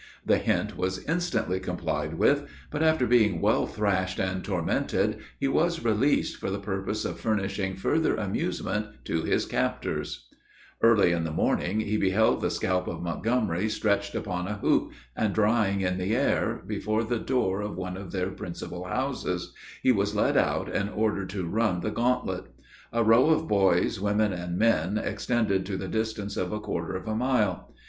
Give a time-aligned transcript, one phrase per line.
[0.25, 5.83] The hint was instantly complied with; but, after being well thrashed and tormented, he was
[5.83, 10.27] released for the purpose of furnishing further amusement to his captors.
[10.81, 14.15] [Illustration: DEATH OF MONTGOMERY.] Early in the morning, he beheld the scalp of Montgomery stretched
[14.15, 18.31] upon a hoop, and drying in the air, before the door of one of their
[18.31, 22.45] principal houses, he was led out, and ordered to run the gauntlet.
[22.91, 27.07] A row of boys, women, and men, extended to the distance of a quarter of
[27.07, 27.75] a mile.